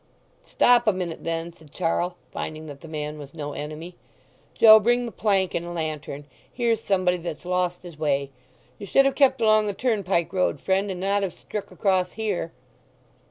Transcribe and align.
"Stop 0.45 0.87
a 0.87 0.93
minute, 0.93 1.23
then," 1.23 1.53
said 1.53 1.71
Charl, 1.71 2.17
finding 2.31 2.65
that 2.65 2.81
the 2.81 2.87
man 2.87 3.19
was 3.19 3.35
no 3.35 3.53
enemy. 3.53 3.93
"Joe, 4.55 4.79
bring 4.79 5.05
the 5.05 5.11
plank 5.11 5.53
and 5.53 5.75
lantern; 5.75 6.25
here's 6.51 6.81
somebody 6.83 7.17
that's 7.17 7.45
lost 7.45 7.83
his 7.83 7.99
way. 7.99 8.31
You 8.79 8.87
should 8.87 9.05
have 9.05 9.13
kept 9.13 9.41
along 9.41 9.67
the 9.67 9.75
turnpike 9.75 10.33
road, 10.33 10.59
friend, 10.59 10.89
and 10.89 11.01
not 11.01 11.21
have 11.21 11.35
strook 11.35 11.69
across 11.69 12.13
here." 12.13 12.51